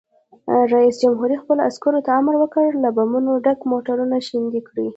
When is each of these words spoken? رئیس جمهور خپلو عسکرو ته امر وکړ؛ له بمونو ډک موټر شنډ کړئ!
رئیس 0.73 0.95
جمهور 1.01 1.29
خپلو 1.43 1.61
عسکرو 1.69 1.99
ته 2.05 2.09
امر 2.19 2.35
وکړ؛ 2.39 2.67
له 2.83 2.89
بمونو 2.97 3.31
ډک 3.45 3.59
موټر 3.71 3.97
شنډ 4.27 4.53
کړئ! 4.67 4.87